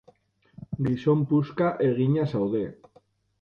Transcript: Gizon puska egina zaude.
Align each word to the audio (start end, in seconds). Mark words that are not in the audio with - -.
Gizon 0.87 1.21
puska 1.33 1.69
egina 1.89 2.25
zaude. 2.33 2.65